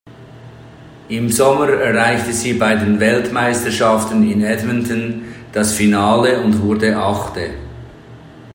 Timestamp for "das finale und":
5.51-6.59